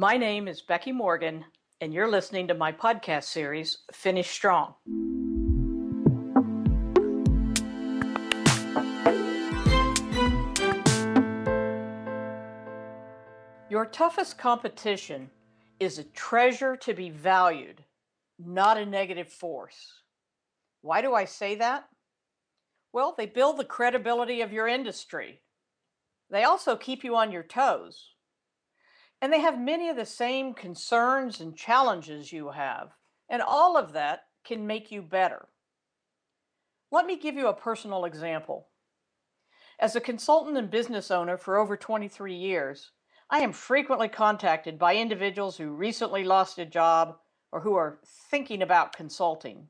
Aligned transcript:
My 0.00 0.16
name 0.16 0.48
is 0.48 0.62
Becky 0.62 0.92
Morgan, 0.92 1.44
and 1.82 1.92
you're 1.92 2.10
listening 2.10 2.48
to 2.48 2.54
my 2.54 2.72
podcast 2.72 3.24
series, 3.24 3.76
Finish 3.92 4.30
Strong. 4.30 4.72
Your 13.68 13.84
toughest 13.92 14.38
competition 14.38 15.28
is 15.78 15.98
a 15.98 16.04
treasure 16.04 16.76
to 16.76 16.94
be 16.94 17.10
valued, 17.10 17.84
not 18.38 18.78
a 18.78 18.86
negative 18.86 19.30
force. 19.30 20.00
Why 20.80 21.02
do 21.02 21.14
I 21.14 21.26
say 21.26 21.56
that? 21.56 21.84
Well, 22.94 23.14
they 23.18 23.26
build 23.26 23.58
the 23.58 23.66
credibility 23.66 24.40
of 24.40 24.50
your 24.50 24.66
industry. 24.66 25.42
They 26.30 26.44
also 26.44 26.74
keep 26.74 27.04
you 27.04 27.16
on 27.16 27.30
your 27.30 27.42
toes. 27.42 28.14
And 29.20 29.32
they 29.32 29.40
have 29.40 29.58
many 29.60 29.88
of 29.88 29.96
the 29.96 30.06
same 30.06 30.54
concerns 30.54 31.40
and 31.40 31.56
challenges 31.56 32.32
you 32.32 32.50
have. 32.50 32.92
And 33.28 33.42
all 33.42 33.76
of 33.76 33.92
that 33.92 34.24
can 34.44 34.66
make 34.66 34.90
you 34.90 35.02
better. 35.02 35.48
Let 36.90 37.06
me 37.06 37.16
give 37.16 37.34
you 37.36 37.48
a 37.48 37.54
personal 37.54 38.04
example. 38.04 38.68
As 39.78 39.94
a 39.94 40.00
consultant 40.00 40.56
and 40.56 40.70
business 40.70 41.10
owner 41.10 41.36
for 41.36 41.56
over 41.56 41.76
23 41.76 42.34
years, 42.34 42.90
I 43.30 43.40
am 43.40 43.52
frequently 43.52 44.08
contacted 44.08 44.78
by 44.78 44.96
individuals 44.96 45.56
who 45.56 45.70
recently 45.70 46.24
lost 46.24 46.58
a 46.58 46.66
job 46.66 47.18
or 47.52 47.60
who 47.60 47.74
are 47.74 48.00
thinking 48.30 48.62
about 48.62 48.96
consulting. 48.96 49.68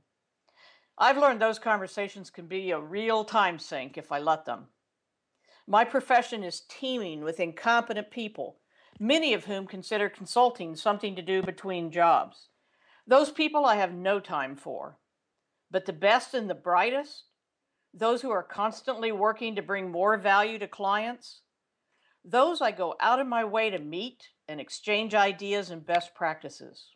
I've 0.96 1.18
learned 1.18 1.40
those 1.40 1.58
conversations 1.58 2.30
can 2.30 2.46
be 2.46 2.70
a 2.70 2.80
real 2.80 3.24
time 3.24 3.58
sink 3.58 3.98
if 3.98 4.12
I 4.12 4.18
let 4.18 4.44
them. 4.44 4.66
My 5.66 5.84
profession 5.84 6.42
is 6.42 6.62
teeming 6.68 7.22
with 7.22 7.40
incompetent 7.40 8.10
people, 8.10 8.59
many 9.00 9.32
of 9.32 9.46
whom 9.46 9.66
consider 9.66 10.10
consulting 10.10 10.76
something 10.76 11.16
to 11.16 11.22
do 11.22 11.42
between 11.42 11.90
jobs. 11.90 12.50
Those 13.06 13.32
people 13.32 13.64
I 13.64 13.76
have 13.76 13.94
no 13.94 14.20
time 14.20 14.54
for. 14.54 14.98
But 15.70 15.86
the 15.86 15.92
best 15.94 16.34
and 16.34 16.50
the 16.50 16.54
brightest, 16.54 17.24
those 17.94 18.20
who 18.20 18.30
are 18.30 18.42
constantly 18.42 19.10
working 19.10 19.56
to 19.56 19.62
bring 19.62 19.90
more 19.90 20.18
value 20.18 20.58
to 20.58 20.68
clients, 20.68 21.40
those 22.22 22.60
I 22.60 22.72
go 22.72 22.94
out 23.00 23.18
of 23.18 23.26
my 23.26 23.44
way 23.44 23.70
to 23.70 23.78
meet 23.78 24.28
and 24.46 24.60
exchange 24.60 25.14
ideas 25.14 25.70
and 25.70 25.84
best 25.84 26.14
practices. 26.14 26.88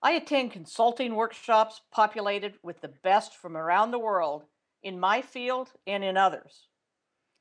I 0.00 0.12
attend 0.12 0.52
consulting 0.52 1.16
workshops 1.16 1.80
populated 1.90 2.54
with 2.62 2.80
the 2.80 2.92
best 3.02 3.34
from 3.34 3.56
around 3.56 3.90
the 3.90 3.98
world 3.98 4.44
in 4.84 5.00
my 5.00 5.22
field 5.22 5.72
and 5.86 6.04
in 6.04 6.16
others. 6.16 6.68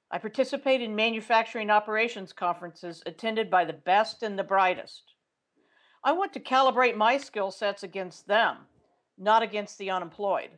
I 0.10 0.20
participate 0.20 0.82
in 0.82 0.96
manufacturing 0.96 1.70
operations 1.70 2.32
conferences 2.32 3.04
attended 3.06 3.50
by 3.50 3.66
the 3.66 3.74
best 3.74 4.24
and 4.24 4.40
the 4.40 4.44
brightest. 4.44 5.14
I 6.04 6.14
want 6.14 6.32
to 6.34 6.40
calibrate 6.40 6.96
my 6.96 7.18
skill 7.18 7.52
sets 7.52 7.84
against 7.84 8.28
them, 8.28 8.58
not 9.18 9.44
against 9.44 9.78
the 9.78 9.90
unemployed. 9.90 10.52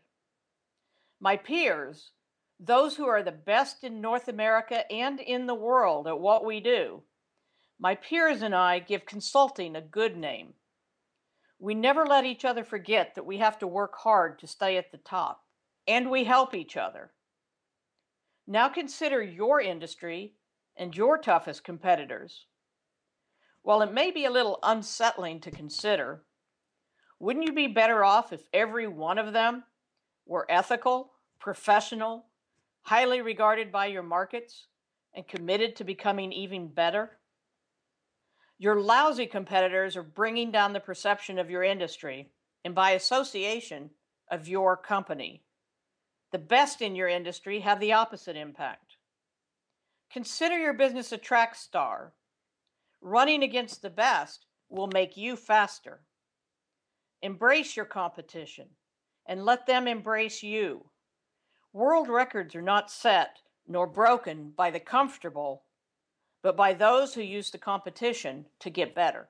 My 1.19 1.35
peers, 1.35 2.11
those 2.59 2.95
who 2.95 3.07
are 3.07 3.23
the 3.23 3.31
best 3.31 3.83
in 3.83 4.01
North 4.01 4.27
America 4.27 4.89
and 4.91 5.19
in 5.19 5.47
the 5.47 5.55
world 5.55 6.07
at 6.07 6.19
what 6.19 6.45
we 6.45 6.59
do, 6.59 7.01
my 7.79 7.95
peers 7.95 8.41
and 8.41 8.53
I 8.53 8.79
give 8.79 9.05
consulting 9.05 9.75
a 9.75 9.81
good 9.81 10.15
name. 10.15 10.53
We 11.57 11.73
never 11.73 12.05
let 12.05 12.25
each 12.25 12.45
other 12.45 12.63
forget 12.63 13.15
that 13.15 13.25
we 13.25 13.37
have 13.37 13.57
to 13.59 13.67
work 13.67 13.95
hard 13.97 14.39
to 14.39 14.47
stay 14.47 14.77
at 14.77 14.91
the 14.91 14.97
top, 14.97 15.43
and 15.87 16.11
we 16.11 16.25
help 16.25 16.53
each 16.53 16.77
other. 16.77 17.11
Now 18.51 18.67
consider 18.67 19.21
your 19.21 19.61
industry 19.61 20.33
and 20.75 20.97
your 20.97 21.19
toughest 21.19 21.63
competitors. 21.63 22.47
While 23.61 23.83
it 23.83 23.93
may 23.93 24.09
be 24.09 24.25
a 24.25 24.31
little 24.31 24.57
unsettling 24.63 25.39
to 25.41 25.51
consider, 25.51 26.23
wouldn't 27.19 27.45
you 27.45 27.53
be 27.53 27.67
better 27.67 28.03
off 28.03 28.33
if 28.33 28.41
every 28.51 28.87
one 28.87 29.19
of 29.19 29.33
them 29.33 29.65
were 30.25 30.47
ethical, 30.49 31.11
professional, 31.39 32.25
highly 32.81 33.21
regarded 33.21 33.71
by 33.71 33.85
your 33.85 34.01
markets, 34.01 34.65
and 35.13 35.27
committed 35.27 35.75
to 35.75 35.83
becoming 35.83 36.33
even 36.33 36.69
better? 36.69 37.19
Your 38.57 38.81
lousy 38.81 39.27
competitors 39.27 39.95
are 39.95 40.01
bringing 40.01 40.49
down 40.49 40.73
the 40.73 40.79
perception 40.79 41.37
of 41.37 41.51
your 41.51 41.61
industry 41.61 42.31
and, 42.65 42.73
by 42.73 42.91
association, 42.91 43.91
of 44.31 44.47
your 44.47 44.75
company. 44.75 45.43
The 46.31 46.39
best 46.39 46.81
in 46.81 46.95
your 46.95 47.07
industry 47.07 47.61
have 47.61 47.79
the 47.79 47.93
opposite 47.93 48.35
impact. 48.35 48.97
Consider 50.11 50.57
your 50.57 50.73
business 50.73 51.11
a 51.11 51.17
track 51.17 51.55
star. 51.55 52.13
Running 53.01 53.43
against 53.43 53.81
the 53.81 53.89
best 53.89 54.45
will 54.69 54.89
make 54.93 55.17
you 55.17 55.35
faster. 55.35 56.01
Embrace 57.21 57.75
your 57.75 57.85
competition 57.85 58.67
and 59.27 59.45
let 59.45 59.65
them 59.65 59.87
embrace 59.87 60.43
you. 60.43 60.85
World 61.73 62.09
records 62.09 62.55
are 62.55 62.61
not 62.61 62.91
set 62.91 63.37
nor 63.67 63.85
broken 63.85 64.51
by 64.55 64.71
the 64.71 64.79
comfortable, 64.79 65.63
but 66.41 66.57
by 66.57 66.73
those 66.73 67.13
who 67.13 67.21
use 67.21 67.51
the 67.51 67.57
competition 67.57 68.45
to 68.59 68.69
get 68.69 68.95
better. 68.95 69.29